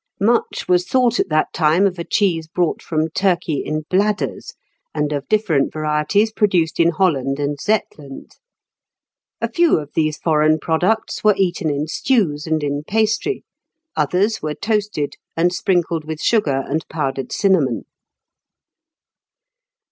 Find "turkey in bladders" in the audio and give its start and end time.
3.11-4.55